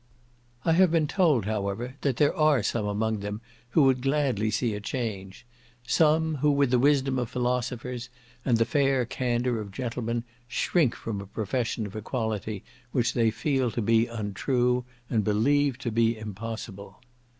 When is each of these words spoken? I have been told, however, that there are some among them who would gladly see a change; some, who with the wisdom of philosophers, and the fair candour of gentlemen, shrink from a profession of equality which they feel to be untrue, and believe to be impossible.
I 0.65 0.71
have 0.73 0.89
been 0.89 1.05
told, 1.05 1.45
however, 1.45 1.93
that 2.01 2.17
there 2.17 2.35
are 2.35 2.63
some 2.63 2.87
among 2.87 3.19
them 3.19 3.39
who 3.69 3.83
would 3.83 4.01
gladly 4.01 4.49
see 4.49 4.73
a 4.73 4.79
change; 4.81 5.45
some, 5.85 6.37
who 6.37 6.49
with 6.49 6.71
the 6.71 6.79
wisdom 6.79 7.19
of 7.19 7.29
philosophers, 7.29 8.09
and 8.43 8.57
the 8.57 8.65
fair 8.65 9.05
candour 9.05 9.59
of 9.59 9.71
gentlemen, 9.71 10.23
shrink 10.47 10.95
from 10.95 11.21
a 11.21 11.27
profession 11.27 11.85
of 11.85 11.95
equality 11.95 12.63
which 12.91 13.13
they 13.13 13.29
feel 13.29 13.69
to 13.69 13.81
be 13.83 14.07
untrue, 14.07 14.85
and 15.07 15.23
believe 15.23 15.77
to 15.77 15.91
be 15.91 16.17
impossible. 16.17 16.99